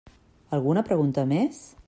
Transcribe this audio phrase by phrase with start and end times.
[0.57, 1.63] Alguna pregunta més?